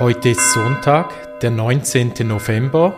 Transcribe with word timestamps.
Heute 0.00 0.28
ist 0.28 0.52
Sonntag, 0.52 1.40
der 1.40 1.50
19. 1.50 2.12
November, 2.22 2.94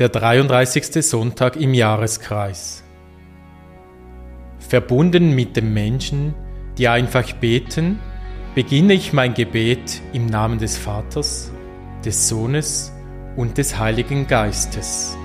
der 0.00 0.08
33. 0.08 1.06
Sonntag 1.06 1.54
im 1.54 1.72
Jahreskreis. 1.72 2.82
Verbunden 4.58 5.36
mit 5.36 5.56
den 5.56 5.72
Menschen, 5.72 6.34
die 6.78 6.88
einfach 6.88 7.30
beten, 7.34 8.00
beginne 8.56 8.94
ich 8.94 9.12
mein 9.12 9.34
Gebet 9.34 10.02
im 10.12 10.26
Namen 10.26 10.58
des 10.58 10.76
Vaters, 10.76 11.52
des 12.04 12.28
Sohnes 12.28 12.92
und 13.36 13.56
des 13.56 13.78
Heiligen 13.78 14.26
Geistes. 14.26 15.16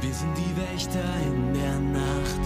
Wir 0.00 0.12
sind 0.12 0.34
die 0.36 0.74
Wächter 0.74 0.98
in 1.24 1.54
der 1.54 1.78
Nacht. 2.00 2.40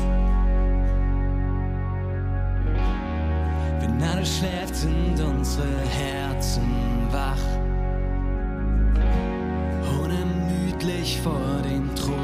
Wenn 3.80 4.02
alles 4.02 4.36
schläft, 4.36 4.76
sind 4.76 5.18
unsere 5.18 5.80
Herzen 5.88 6.68
wach. 7.10 7.57
Unermüdlich 11.08 11.20
vor 11.22 11.62
den 11.62 11.94
Thron 11.94 12.18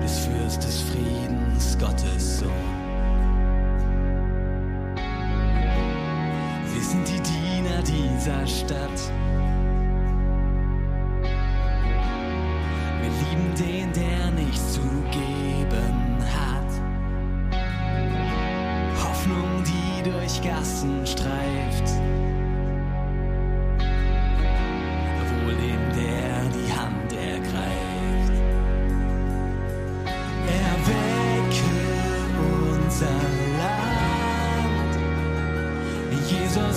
des 0.00 0.18
Fürst 0.18 0.62
des 0.62 0.82
Friedens, 0.82 1.78
Gottes 1.78 2.40
Sohn. 2.40 2.50
Wir 6.72 6.82
sind 6.82 7.08
die 7.08 7.20
Diener 7.20 7.82
dieser 7.82 8.46
Stadt. 8.46 9.12
Wir 13.00 13.10
lieben 13.10 13.54
den, 13.58 13.92
der 13.92 14.30
nichts 14.32 14.74
zu 14.74 14.80
geben 15.10 16.18
hat. 16.22 16.72
Hoffnung, 19.02 19.64
die 19.64 20.10
durch 20.10 20.42
Gassen 20.42 21.06
streift. 21.06 21.25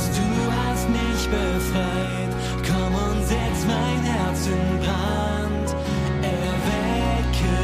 Du 0.08 0.52
hast 0.52 0.88
mich 0.90 1.28
befreit. 1.28 2.32
Komm 2.66 2.94
und 2.96 3.22
setz 3.28 3.66
mein 3.68 4.04
Herz 4.04 4.48
in 4.48 4.80
Brand. 4.80 5.76
Erwecke 6.24 7.56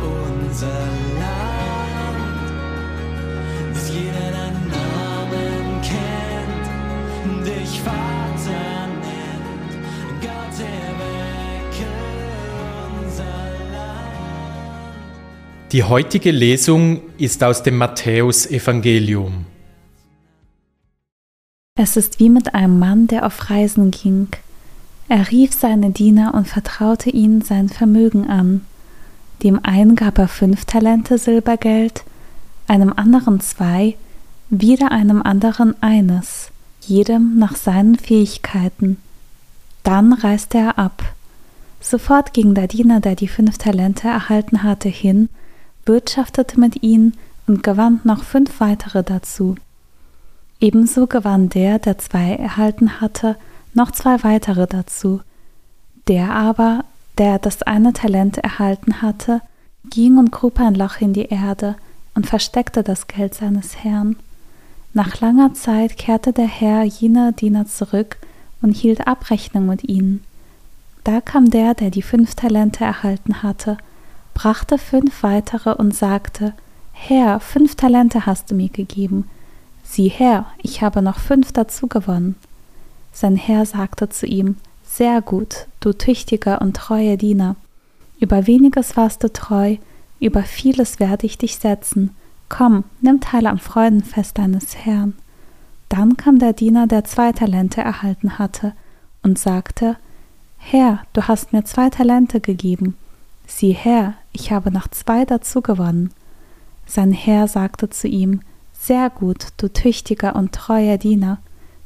unser 0.00 0.80
Land. 1.20 2.46
Bis 3.72 3.88
jeder 3.90 4.30
deinen 4.30 4.66
Namen 4.68 5.80
kennt. 5.82 6.66
Dich 7.46 7.80
Vater 7.80 8.86
nennt. 9.02 9.72
Gott, 10.20 10.56
erwecke 10.60 11.90
unser 13.00 13.24
Land. 13.72 14.12
Die 15.72 15.82
heutige 15.82 16.30
Lesung 16.30 17.00
ist 17.18 17.42
aus 17.42 17.62
dem 17.62 17.76
Matthäusevangelium. 17.78 19.51
Es 21.74 21.96
ist 21.96 22.20
wie 22.20 22.28
mit 22.28 22.54
einem 22.54 22.78
Mann, 22.78 23.06
der 23.06 23.24
auf 23.24 23.48
Reisen 23.48 23.90
ging. 23.90 24.28
Er 25.08 25.30
rief 25.30 25.54
seine 25.54 25.90
Diener 25.90 26.34
und 26.34 26.46
vertraute 26.46 27.08
ihnen 27.08 27.40
sein 27.40 27.70
Vermögen 27.70 28.28
an. 28.28 28.60
Dem 29.42 29.58
einen 29.64 29.96
gab 29.96 30.18
er 30.18 30.28
fünf 30.28 30.66
Talente 30.66 31.16
Silbergeld, 31.16 32.04
einem 32.68 32.92
anderen 32.92 33.40
zwei, 33.40 33.96
wieder 34.50 34.92
einem 34.92 35.22
anderen 35.22 35.74
eines, 35.82 36.50
jedem 36.82 37.38
nach 37.38 37.56
seinen 37.56 37.96
Fähigkeiten. 37.96 38.98
Dann 39.82 40.12
reiste 40.12 40.58
er 40.58 40.78
ab. 40.78 41.02
Sofort 41.80 42.34
ging 42.34 42.54
der 42.54 42.68
Diener, 42.68 43.00
der 43.00 43.16
die 43.16 43.28
fünf 43.28 43.56
Talente 43.56 44.08
erhalten 44.08 44.62
hatte, 44.62 44.90
hin, 44.90 45.30
wirtschaftete 45.86 46.60
mit 46.60 46.82
ihnen 46.82 47.14
und 47.46 47.62
gewann 47.62 48.00
noch 48.04 48.24
fünf 48.24 48.60
weitere 48.60 49.02
dazu. 49.02 49.56
Ebenso 50.62 51.08
gewann 51.08 51.48
der, 51.48 51.80
der 51.80 51.98
zwei 51.98 52.36
erhalten 52.36 53.00
hatte, 53.00 53.36
noch 53.74 53.90
zwei 53.90 54.22
weitere 54.22 54.68
dazu. 54.68 55.20
Der 56.06 56.32
aber, 56.32 56.84
der 57.18 57.40
das 57.40 57.62
eine 57.62 57.92
Talent 57.92 58.38
erhalten 58.38 59.02
hatte, 59.02 59.42
ging 59.90 60.18
und 60.18 60.30
grub 60.30 60.60
ein 60.60 60.76
Loch 60.76 61.00
in 61.00 61.14
die 61.14 61.26
Erde 61.26 61.74
und 62.14 62.28
versteckte 62.28 62.84
das 62.84 63.08
Geld 63.08 63.34
seines 63.34 63.82
Herrn. 63.82 64.14
Nach 64.94 65.20
langer 65.20 65.52
Zeit 65.52 65.98
kehrte 65.98 66.32
der 66.32 66.46
Herr 66.46 66.84
jener 66.84 67.32
Diener 67.32 67.66
zurück 67.66 68.18
und 68.60 68.76
hielt 68.76 69.08
Abrechnung 69.08 69.66
mit 69.66 69.88
ihnen. 69.88 70.22
Da 71.02 71.20
kam 71.20 71.50
der, 71.50 71.74
der 71.74 71.90
die 71.90 72.02
fünf 72.02 72.36
Talente 72.36 72.84
erhalten 72.84 73.42
hatte, 73.42 73.78
brachte 74.32 74.78
fünf 74.78 75.24
weitere 75.24 75.72
und 75.74 75.92
sagte, 75.92 76.52
Herr, 76.92 77.40
fünf 77.40 77.74
Talente 77.74 78.26
hast 78.26 78.52
du 78.52 78.54
mir 78.54 78.68
gegeben. 78.68 79.28
Sieh 79.92 80.08
her, 80.08 80.46
ich 80.56 80.80
habe 80.80 81.02
noch 81.02 81.18
fünf 81.18 81.52
dazu 81.52 81.86
gewonnen. 81.86 82.36
Sein 83.12 83.36
Herr 83.36 83.66
sagte 83.66 84.08
zu 84.08 84.24
ihm, 84.24 84.56
Sehr 84.82 85.20
gut, 85.20 85.66
du 85.80 85.92
tüchtiger 85.92 86.62
und 86.62 86.74
treuer 86.74 87.18
Diener. 87.18 87.56
Über 88.18 88.46
weniges 88.46 88.96
warst 88.96 89.22
du 89.22 89.30
treu, 89.30 89.76
über 90.18 90.44
vieles 90.44 90.98
werde 90.98 91.26
ich 91.26 91.36
dich 91.36 91.58
setzen. 91.58 92.16
Komm, 92.48 92.84
nimm 93.02 93.20
teil 93.20 93.46
am 93.46 93.58
Freudenfest 93.58 94.38
deines 94.38 94.76
Herrn. 94.78 95.12
Dann 95.90 96.16
kam 96.16 96.38
der 96.38 96.54
Diener, 96.54 96.86
der 96.86 97.04
zwei 97.04 97.32
Talente 97.32 97.82
erhalten 97.82 98.38
hatte, 98.38 98.72
und 99.22 99.38
sagte, 99.38 99.98
Herr, 100.56 101.00
du 101.12 101.28
hast 101.28 101.52
mir 101.52 101.66
zwei 101.66 101.90
Talente 101.90 102.40
gegeben. 102.40 102.96
Sieh 103.46 103.72
her, 103.72 104.14
ich 104.32 104.52
habe 104.52 104.70
noch 104.70 104.88
zwei 104.88 105.26
dazu 105.26 105.60
gewonnen. 105.60 106.14
Sein 106.86 107.12
Herr 107.12 107.46
sagte 107.46 107.90
zu 107.90 108.08
ihm, 108.08 108.40
Sehr 108.84 109.10
gut, 109.10 109.46
du 109.58 109.72
tüchtiger 109.72 110.34
und 110.34 110.50
treuer 110.50 110.98
Diener. 110.98 111.38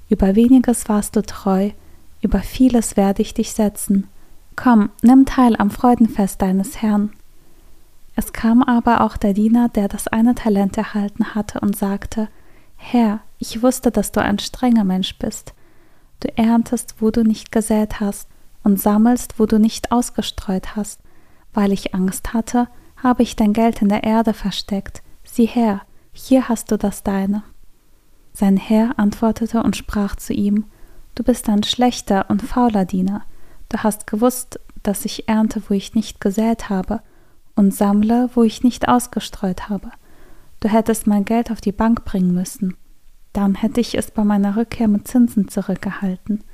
Über 0.08 0.34
weniges 0.34 0.88
warst 0.88 1.14
du 1.14 1.20
treu, 1.20 1.72
über 2.22 2.38
vieles 2.38 2.96
werde 2.96 3.20
ich 3.20 3.34
dich 3.34 3.52
setzen. 3.52 4.08
Komm, 4.56 4.88
nimm 5.02 5.26
teil 5.26 5.56
am 5.56 5.70
Freudenfest 5.70 6.40
deines 6.40 6.80
Herrn. 6.80 7.12
Es 8.14 8.32
kam 8.32 8.62
aber 8.62 9.02
auch 9.02 9.18
der 9.18 9.34
Diener, 9.34 9.68
der 9.68 9.88
das 9.88 10.08
eine 10.08 10.34
Talent 10.34 10.78
erhalten 10.78 11.34
hatte, 11.34 11.60
und 11.60 11.76
sagte, 11.76 12.28
Herr, 12.76 13.20
ich 13.38 13.62
wusste, 13.62 13.90
dass 13.90 14.10
du 14.10 14.22
ein 14.22 14.38
strenger 14.38 14.84
Mensch 14.84 15.18
bist. 15.18 15.52
Du 16.20 16.28
erntest, 16.38 16.94
wo 17.02 17.10
du 17.10 17.24
nicht 17.24 17.52
gesät 17.52 18.00
hast, 18.00 18.26
und 18.64 18.80
sammelst, 18.80 19.38
wo 19.38 19.44
du 19.44 19.58
nicht 19.58 19.92
ausgestreut 19.92 20.76
hast. 20.76 21.00
Weil 21.52 21.72
ich 21.72 21.94
Angst 21.94 22.32
hatte, 22.32 22.68
habe 22.96 23.22
ich 23.22 23.36
dein 23.36 23.52
Geld 23.52 23.82
in 23.82 23.90
der 23.90 24.02
Erde 24.02 24.32
versteckt. 24.32 25.02
Sieh 25.24 25.44
her, 25.44 25.82
hier 26.16 26.48
hast 26.48 26.70
du 26.70 26.78
das 26.78 27.02
deine. 27.02 27.42
Sein 28.32 28.56
Herr 28.56 28.98
antwortete 28.98 29.62
und 29.62 29.76
sprach 29.76 30.16
zu 30.16 30.32
ihm, 30.32 30.64
Du 31.14 31.22
bist 31.22 31.48
ein 31.48 31.62
schlechter 31.62 32.26
und 32.28 32.42
fauler 32.42 32.84
Diener. 32.84 33.22
Du 33.70 33.78
hast 33.78 34.06
gewusst, 34.06 34.60
dass 34.82 35.06
ich 35.06 35.28
ernte, 35.28 35.62
wo 35.68 35.74
ich 35.74 35.94
nicht 35.94 36.20
gesät 36.20 36.68
habe, 36.68 37.00
und 37.54 37.74
sammle, 37.74 38.28
wo 38.34 38.42
ich 38.42 38.62
nicht 38.62 38.86
ausgestreut 38.86 39.70
habe. 39.70 39.90
Du 40.60 40.68
hättest 40.68 41.06
mein 41.06 41.24
Geld 41.24 41.50
auf 41.50 41.62
die 41.62 41.72
Bank 41.72 42.04
bringen 42.04 42.34
müssen. 42.34 42.76
Dann 43.32 43.54
hätte 43.54 43.80
ich 43.80 43.96
es 43.96 44.10
bei 44.10 44.24
meiner 44.24 44.56
Rückkehr 44.56 44.88
mit 44.88 45.08
Zinsen 45.08 45.48
zurückgehalten. 45.48 46.44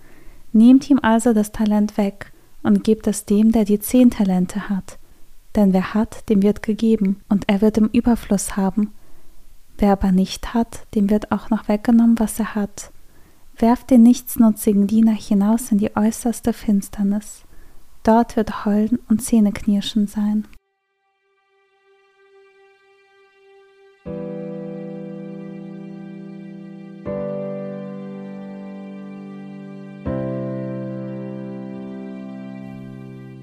Nehmt 0.52 0.88
ihm 0.90 1.00
also 1.02 1.32
das 1.32 1.50
Talent 1.50 1.96
weg 1.96 2.32
und 2.62 2.84
gebt 2.84 3.06
es 3.08 3.24
dem, 3.24 3.50
der 3.50 3.64
die 3.64 3.80
zehn 3.80 4.10
Talente 4.10 4.69
hat. 4.69 4.98
Denn 5.56 5.72
wer 5.72 5.92
hat, 5.92 6.28
dem 6.28 6.42
wird 6.42 6.62
gegeben, 6.62 7.20
und 7.28 7.48
er 7.48 7.60
wird 7.60 7.78
im 7.78 7.88
Überfluss 7.88 8.56
haben. 8.56 8.92
Wer 9.78 9.92
aber 9.92 10.12
nicht 10.12 10.54
hat, 10.54 10.86
dem 10.94 11.10
wird 11.10 11.32
auch 11.32 11.50
noch 11.50 11.69
weggenommen, 11.69 12.19
was 12.19 12.38
er 12.38 12.54
hat. 12.54 12.92
Werft 13.56 13.90
den 13.90 14.02
nichtsnutzigen 14.02 14.86
Diener 14.86 15.12
hinaus 15.12 15.72
in 15.72 15.78
die 15.78 15.96
äußerste 15.96 16.52
Finsternis. 16.52 17.44
Dort 18.02 18.36
wird 18.36 18.64
Heulen 18.64 18.98
und 19.08 19.22
Zähneknirschen 19.22 20.06
sein. 20.06 20.46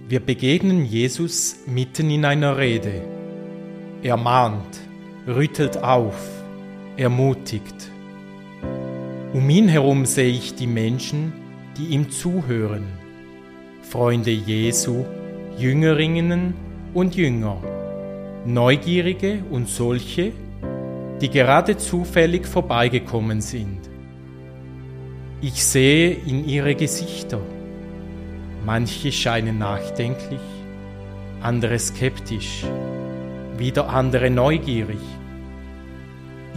Wir 0.10 0.20
begegnen 0.20 0.86
Jesus 0.86 1.58
mitten 1.68 2.10
in 2.10 2.26
einer 2.26 2.58
Rede. 2.58 3.04
Er 4.02 4.18
mahnt, 4.18 4.89
rüttelt 5.28 5.78
auf, 5.84 6.16
ermutigt. 6.98 7.92
Um 9.34 9.50
ihn 9.50 9.68
herum 9.68 10.06
sehe 10.06 10.32
ich 10.32 10.56
die 10.56 10.68
Menschen, 10.68 11.34
die 11.78 11.88
ihm 11.88 12.10
zuhören. 12.10 12.84
Freunde 13.84 14.32
Jesu, 14.32 15.06
Jüngerinnen 15.58 16.54
und 16.94 17.16
Jünger, 17.16 17.58
Neugierige 18.46 19.44
und 19.52 19.68
solche, 19.68 20.32
die 21.22 21.30
gerade 21.30 21.78
zufällig 21.78 22.48
vorbeigekommen 22.48 23.42
sind. 23.42 23.80
Ich 25.42 25.64
sehe 25.64 26.12
in 26.12 26.48
ihre 26.48 26.76
Gesichter. 26.76 27.40
Manche 28.66 29.12
scheinen 29.12 29.58
nachdenklich, 29.58 30.42
andere 31.42 31.80
skeptisch, 31.80 32.66
wieder 33.60 33.90
andere 33.90 34.30
neugierig. 34.30 35.00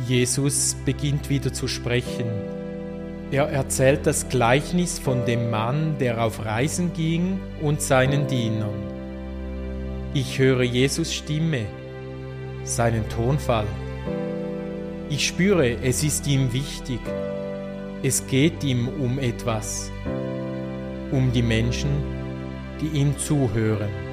Jesus 0.07 0.77
beginnt 0.85 1.29
wieder 1.29 1.53
zu 1.53 1.69
sprechen. 1.69 2.27
Er 3.31 3.49
erzählt 3.49 4.07
das 4.07 4.29
Gleichnis 4.29 4.99
von 4.99 5.25
dem 5.27 5.51
Mann, 5.51 5.97
der 5.99 6.23
auf 6.25 6.45
Reisen 6.45 6.93
ging 6.93 7.41
und 7.61 7.81
seinen 7.81 8.27
Dienern. 8.27 8.75
Ich 10.15 10.39
höre 10.39 10.63
Jesus 10.63 11.13
Stimme, 11.15 11.67
seinen 12.65 13.09
Tonfall. 13.09 13.67
Ich 15.09 15.27
spüre, 15.27 15.77
es 15.83 16.05
ist 16.05 16.27
ihm 16.27 16.53
wichtig. 16.53 17.01
Es 18.03 18.27
geht 18.27 18.65
ihm 18.65 18.89
um 18.89 19.19
etwas, 19.19 19.91
um 21.11 21.33
die 21.33 21.43
Menschen, 21.43 21.91
die 22.81 22.99
ihm 22.99 23.17
zuhören. 23.17 24.12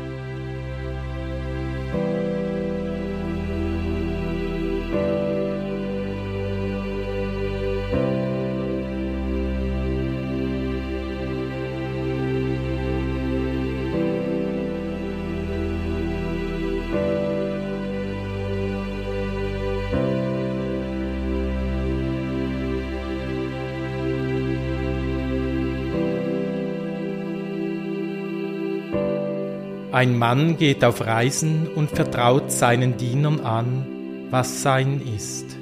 Ein 29.99 30.17
Mann 30.17 30.55
geht 30.55 30.85
auf 30.85 31.05
Reisen 31.05 31.67
und 31.67 31.89
vertraut 31.91 32.53
seinen 32.53 32.95
Dienern 32.95 33.41
an, 33.41 33.85
was 34.29 34.61
sein 34.61 35.01
ist. 35.13 35.57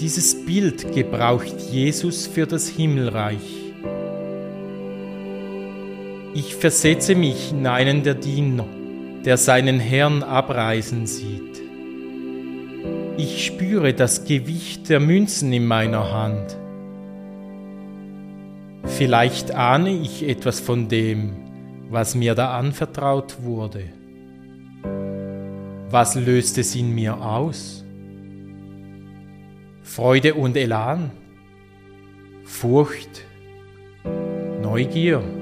Dieses 0.00 0.44
Bild 0.44 0.92
gebraucht 0.92 1.54
Jesus 1.70 2.26
für 2.26 2.48
das 2.48 2.68
Himmelreich. 2.68 3.38
Ich 6.34 6.56
versetze 6.56 7.14
mich 7.14 7.52
in 7.52 7.64
einen 7.68 8.02
der 8.02 8.16
Diener, 8.16 8.66
der 9.24 9.36
seinen 9.36 9.78
Herrn 9.78 10.24
abreisen 10.24 11.06
sieht. 11.06 11.62
Ich 13.16 13.46
spüre 13.46 13.94
das 13.94 14.24
Gewicht 14.24 14.88
der 14.88 14.98
Münzen 14.98 15.52
in 15.52 15.64
meiner 15.64 16.12
Hand. 16.12 16.56
Vielleicht 18.82 19.54
ahne 19.54 19.90
ich 19.90 20.28
etwas 20.28 20.58
von 20.58 20.88
dem, 20.88 21.49
was 21.90 22.14
mir 22.14 22.34
da 22.36 22.56
anvertraut 22.56 23.42
wurde. 23.42 23.84
Was 25.90 26.14
löst 26.14 26.56
es 26.56 26.76
in 26.76 26.94
mir 26.94 27.20
aus? 27.20 27.84
Freude 29.82 30.34
und 30.34 30.56
Elan, 30.56 31.10
Furcht, 32.44 33.24
Neugier. 34.62 35.39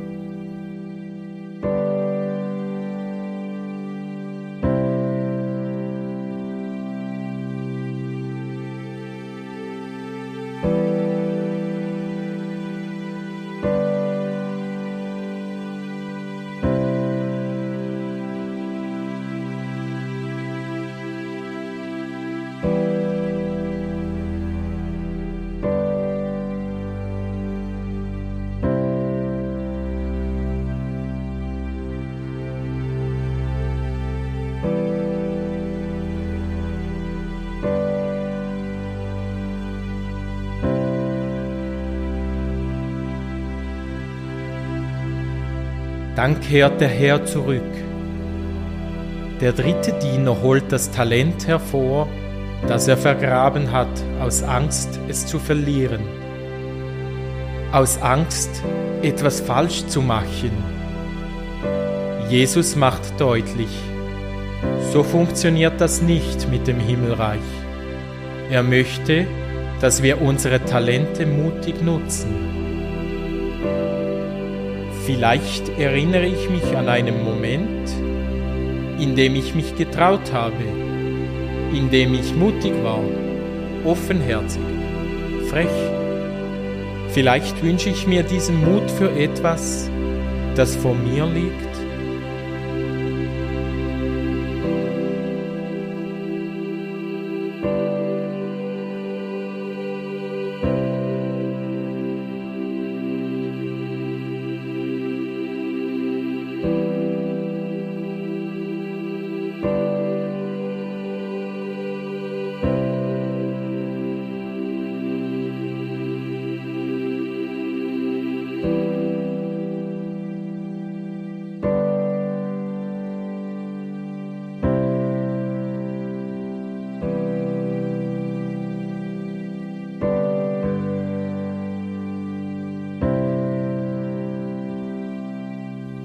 Dann 46.19 46.41
kehrt 46.41 46.81
der 46.81 46.89
Herr 46.89 47.25
zurück. 47.25 47.63
Der 49.41 49.53
dritte 49.53 49.93
Diener 50.03 50.43
holt 50.43 50.65
das 50.73 50.91
Talent 50.91 51.47
hervor, 51.47 52.09
das 52.67 52.89
er 52.89 52.97
vergraben 52.97 53.71
hat, 53.71 53.87
aus 54.21 54.43
Angst, 54.43 54.99
es 55.07 55.27
zu 55.27 55.39
verlieren. 55.39 56.01
Aus 57.71 58.03
Angst, 58.03 58.51
etwas 59.01 59.41
falsch 59.41 59.87
zu 59.87 60.03
machen. 60.03 60.51
Jesus 62.29 62.75
macht 62.75 63.21
deutlich, 63.21 63.71
so 64.93 65.05
funktioniert 65.05 65.81
das 65.81 66.03
nicht 66.03 66.51
mit 66.51 66.67
dem 66.67 66.81
Himmelreich. 66.81 67.39
Er 68.51 68.65
möchte, 68.65 69.25
dass 69.81 70.03
wir 70.03 70.21
unsere 70.21 70.65
Talente 70.65 71.27
mutig 71.27 71.81
nutzen. 71.81 72.68
Vielleicht 75.09 75.71
erinnere 75.79 76.27
ich 76.27 76.51
mich 76.51 76.77
an 76.77 76.87
einen 76.87 77.25
Moment, 77.25 77.89
in 79.01 79.17
dem 79.17 79.37
ich 79.37 79.55
mich 79.55 79.75
getraut 79.75 80.35
habe, 80.35 80.63
in 81.73 81.89
dem 81.91 82.13
ich 82.13 82.35
mutig 82.35 82.75
war, 82.83 83.01
offenherzig, 83.87 84.61
frech. 85.49 85.67
Vielleicht 87.09 87.63
wünsche 87.63 87.89
ich 87.89 88.07
mir 88.07 88.23
diesen 88.23 88.63
Mut 88.63 88.91
für 88.91 89.11
etwas, 89.19 89.91
das 90.57 90.77
vor 90.77 90.95
mir 90.95 91.25
liegt 91.25 91.78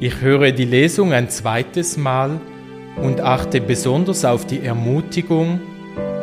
Ich 0.03 0.19
höre 0.19 0.51
die 0.51 0.65
Lesung 0.65 1.13
ein 1.13 1.29
zweites 1.29 1.95
Mal 1.95 2.41
und 3.01 3.21
achte 3.21 3.61
besonders 3.61 4.25
auf 4.25 4.45
die 4.45 4.59
Ermutigung, 4.59 5.61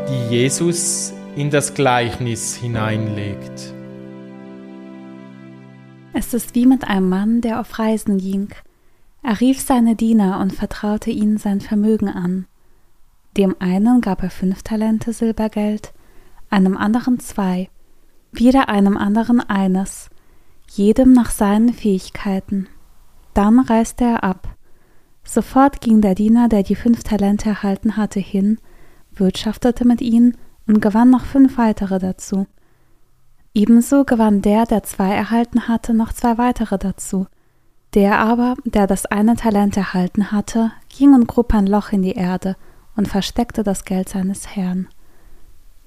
die 0.07 0.35
Jesus 0.35 1.15
in 1.35 1.49
das 1.49 1.73
Gleichnis 1.73 2.55
hineinlegt. 2.55 3.73
Es 6.13 6.35
ist 6.35 6.55
wie 6.55 6.67
mit 6.67 6.85
einem 6.85 7.09
Mann, 7.09 7.41
der 7.41 7.59
auf 7.59 7.79
Reisen 7.79 8.19
ging. 8.19 8.51
Er 9.23 9.41
rief 9.41 9.63
seine 9.63 9.97
Diener 9.97 10.41
und 10.41 10.53
vertraute 10.53 11.11
ihnen 11.11 11.39
sein 11.39 11.63
Vermögen 11.63 12.11
an. 12.11 12.45
Dem 13.39 13.57
einen 13.61 14.03
gab 14.03 14.23
er 14.23 14.29
fünf 14.29 14.63
Talente 14.63 15.15
Silbergeld, 15.15 15.95
einem 16.51 16.77
anderen 16.77 17.19
zwei, 17.19 17.71
wieder 18.31 18.69
einem 18.69 18.99
anderen 18.99 19.41
eines, 19.41 20.11
jedem 20.71 21.15
nach 21.15 21.31
seinen 21.31 21.73
Fähigkeiten. 21.73 22.69
Dann 23.35 23.61
reiste 23.61 24.05
er 24.05 24.25
ab. 24.25 24.57
Sofort 25.25 25.81
ging 25.81 26.01
der 26.01 26.15
Diener, 26.15 26.49
der 26.49 26.63
die 26.63 26.75
fünf 26.75 27.03
Talente 27.03 27.49
erhalten 27.49 27.97
hatte, 27.97 28.21
hin, 28.21 28.59
wirtschaftete 29.13 29.85
mit 29.85 30.01
ihnen 30.01 30.37
und 30.67 30.81
gewann 30.81 31.11
noch 31.11 31.25
fünf 31.25 31.59
weitere 31.59 31.99
dazu. 31.99 32.47
Ebenso 33.55 34.05
gewann 34.05 34.43
der, 34.43 34.65
der 34.65 34.83
zwei 34.83 35.13
erhalten 35.13 35.69
hatte, 35.69 35.95
noch 35.95 36.13
zwei 36.13 36.39
weitere 36.39 36.79
dazu. 36.79 37.27
Der 37.95 38.21
aber, 38.21 38.55
der 38.65 38.87
das 38.87 39.07
eine 39.07 39.35
Talent 39.35 39.77
erhalten 39.77 40.31
hatte, 40.31 40.71
ging 40.89 41.15
und 41.15 41.27
grub 41.27 41.53
ein 41.53 41.67
Loch 41.67 41.91
in 41.91 42.03
die 42.03 42.13
Erde 42.13 42.57
und 42.97 43.09
versteckte 43.09 43.65
das 43.65 43.85
Geld 43.85 44.09
seines 44.09 44.55
Herrn. 44.55 44.89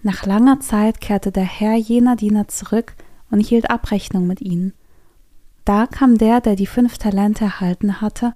Nach 0.02 0.26
langer 0.26 0.60
Zeit 0.60 1.00
kehrte 1.00 1.32
der 1.32 1.46
Herr 1.46 1.76
jener 1.76 2.18
Diener 2.18 2.50
zurück 2.50 2.96
und 3.32 3.40
hielt 3.40 3.70
Abrechnung 3.70 4.28
mit 4.28 4.42
ihnen. 4.42 4.74
Da 5.66 5.88
kam 5.88 6.18
der, 6.18 6.42
der 6.42 6.56
die 6.56 6.68
fünf 6.68 6.98
Talente 6.98 7.46
erhalten 7.46 8.02
hatte, 8.02 8.34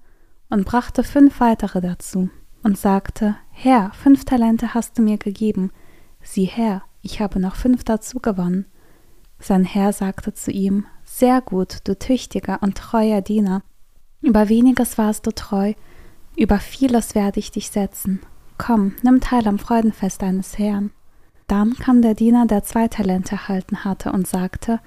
und 0.50 0.66
brachte 0.66 1.04
fünf 1.04 1.40
weitere 1.42 1.82
dazu 1.82 2.30
und 2.64 2.78
sagte, 2.78 3.36
Herr, 3.52 3.92
fünf 3.94 4.24
Talente 4.24 4.74
hast 4.74 4.98
du 4.98 5.02
mir 5.02 5.18
gegeben. 5.18 5.72
Sieh 6.22 6.46
her, 6.46 6.84
ich 7.02 7.20
habe 7.20 7.40
noch 7.40 7.56
fünf 7.56 7.84
dazu 7.84 8.20
gewonnen. 8.20 8.66
Sein 9.40 9.66
Herr 9.66 9.94
sagte 9.94 10.34
zu 10.34 10.52
ihm, 10.52 10.86
Sehr 11.04 11.42
gut, 11.42 11.80
du 11.84 11.98
tüchtiger 11.98 12.60
und 12.62 12.78
treuer 12.78 13.22
Diener. 13.22 13.62
Über 14.22 14.50
weniges 14.50 14.98
warst 14.98 15.28
du 15.28 15.32
treu, 15.32 15.74
über 16.38 16.60
vieles 16.60 17.14
werde 17.14 17.40
ich 17.40 17.52
dich 17.52 17.70
setzen. 17.70 18.22
Komm, 18.58 18.96
nimm 19.04 19.22
teil 19.22 19.48
am 19.48 19.60
Freudenfest 19.60 20.22
deines 20.22 20.58
Herrn. 20.58 20.92
Dann 21.48 21.76
kam 21.76 22.02
der 22.02 22.14
Diener, 22.14 22.46
der 22.46 22.64
zwei 22.64 22.88
Talente 22.88 23.36
erhalten 23.36 23.84
hatte, 23.84 24.12
und 24.12 24.28
sagte, 24.28 24.80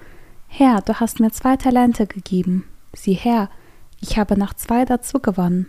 Herr, 0.52 0.82
du 0.82 0.98
hast 0.98 1.20
mir 1.20 1.30
zwei 1.30 1.56
Talente 1.56 2.06
gegeben. 2.08 2.64
Sieh 2.92 3.14
her, 3.14 3.48
ich 4.00 4.18
habe 4.18 4.36
noch 4.36 4.52
zwei 4.52 4.84
dazu 4.84 5.20
gewonnen. 5.20 5.68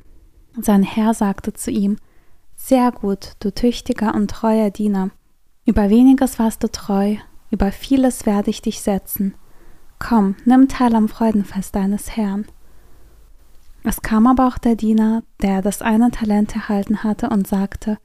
Sein 0.59 0.81
Herr 0.81 1.13
sagte 1.13 1.53
zu 1.53 1.69
ihm, 1.69 1.97
Sehr 2.55 2.91
gut, 2.91 3.33
du 3.39 3.53
tüchtiger 3.53 4.15
und 4.15 4.31
treuer 4.31 4.71
Diener. 4.71 5.11
Über 5.65 5.89
weniges 5.91 6.39
warst 6.39 6.63
du 6.63 6.67
treu, 6.69 7.15
über 7.51 7.71
vieles 7.71 8.25
werde 8.25 8.49
ich 8.49 8.63
dich 8.63 8.81
setzen. 8.81 9.35
Komm, 9.99 10.35
nimm 10.45 10.67
teil 10.67 10.95
am 10.95 11.07
Freudenfest 11.07 11.75
deines 11.75 12.17
Herrn. 12.17 12.47
Es 13.83 14.01
kam 14.01 14.25
aber 14.25 14.47
auch 14.47 14.57
der 14.57 14.75
Diener, 14.75 15.23
der 15.43 15.61
das 15.61 15.83
eine 15.83 16.09
Talent 16.09 16.55
erhalten 16.55 17.03
hatte, 17.03 17.29
und 17.29 17.47
sagte, 17.47 17.99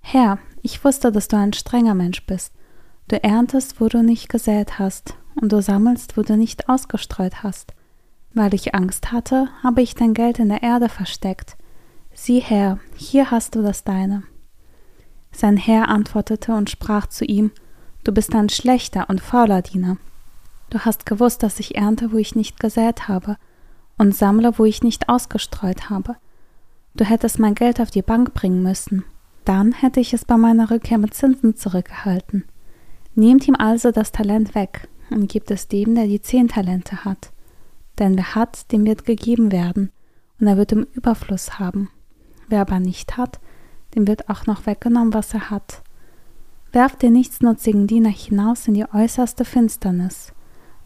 Herr, 0.00 0.38
ich 0.62 0.82
wusste, 0.84 1.12
dass 1.12 1.28
du 1.28 1.36
ein 1.36 1.52
strenger 1.52 1.94
Mensch 1.94 2.24
bist. 2.26 2.54
Du 3.08 3.22
erntest, 3.22 3.78
wo 3.78 3.88
du 3.88 4.02
nicht 4.02 4.30
gesät 4.30 4.78
hast, 4.78 5.16
und 5.40 5.52
du 5.52 5.60
sammelst, 5.60 6.16
wo 6.16 6.22
du 6.22 6.36
nicht 6.36 6.68
ausgestreut 6.68 7.42
hast. 7.42 7.74
Weil 8.32 8.54
ich 8.54 8.74
Angst 8.74 9.12
hatte, 9.12 9.48
habe 9.62 9.82
ich 9.82 9.94
dein 9.94 10.14
Geld 10.14 10.38
in 10.38 10.48
der 10.48 10.62
Erde 10.62 10.88
versteckt. 10.88 11.56
Sieh 12.12 12.40
her, 12.40 12.78
hier 12.96 13.30
hast 13.30 13.54
du 13.54 13.62
das 13.62 13.84
deine. 13.84 14.24
Sein 15.32 15.56
Herr 15.56 15.88
antwortete 15.88 16.52
und 16.54 16.70
sprach 16.70 17.06
zu 17.06 17.24
ihm, 17.24 17.50
Du 18.04 18.12
bist 18.12 18.34
ein 18.34 18.50
schlechter 18.50 19.08
und 19.08 19.20
fauler 19.20 19.62
Diener. 19.62 19.96
Du 20.68 20.80
hast 20.80 21.06
gewusst, 21.06 21.42
dass 21.42 21.58
ich 21.58 21.76
ernte, 21.76 22.12
wo 22.12 22.18
ich 22.18 22.34
nicht 22.34 22.60
gesät 22.60 23.08
habe, 23.08 23.36
und 23.96 24.14
sammle, 24.14 24.58
wo 24.58 24.64
ich 24.64 24.82
nicht 24.82 25.08
ausgestreut 25.08 25.88
habe. 25.88 26.16
Du 26.94 27.04
hättest 27.04 27.38
mein 27.38 27.54
Geld 27.54 27.80
auf 27.80 27.90
die 27.90 28.02
Bank 28.02 28.34
bringen 28.34 28.62
müssen, 28.62 29.04
dann 29.44 29.72
hätte 29.72 30.00
ich 30.00 30.12
es 30.12 30.24
bei 30.24 30.36
meiner 30.36 30.70
Rückkehr 30.70 30.98
mit 30.98 31.14
Zinsen 31.14 31.56
zurückgehalten. 31.56 32.44
Nehmt 33.14 33.46
ihm 33.46 33.54
also 33.56 33.90
das 33.90 34.12
Talent 34.12 34.54
weg 34.54 34.88
und 35.14 35.28
gebt 35.28 35.50
es 35.50 35.68
dem, 35.68 35.94
der 35.94 36.06
die 36.06 36.20
zehn 36.20 36.48
Talente 36.48 37.04
hat. 37.04 37.32
Denn 37.98 38.16
wer 38.16 38.34
hat, 38.34 38.72
dem 38.72 38.84
wird 38.84 39.04
gegeben 39.04 39.52
werden, 39.52 39.90
und 40.40 40.46
er 40.46 40.56
wird 40.56 40.72
im 40.72 40.86
Überfluss 40.94 41.58
haben. 41.58 41.90
Wer 42.48 42.60
aber 42.60 42.80
nicht 42.80 43.16
hat, 43.16 43.40
dem 43.94 44.06
wird 44.06 44.28
auch 44.28 44.46
noch 44.46 44.66
weggenommen, 44.66 45.14
was 45.14 45.32
er 45.32 45.50
hat. 45.50 45.82
Werft 46.72 47.02
den 47.02 47.12
nichtsnutzigen 47.12 47.86
Diener 47.86 48.10
hinaus 48.10 48.66
in 48.66 48.74
die 48.74 48.86
äußerste 48.92 49.44
Finsternis. 49.44 50.32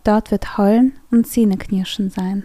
Dort 0.05 0.31
wird 0.31 0.59
Heulen 0.59 0.93
und 1.11 1.27
Zähneknirschen 1.27 2.11
sein. 2.11 2.45